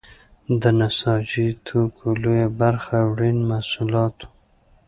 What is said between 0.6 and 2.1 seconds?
د نساجي توکو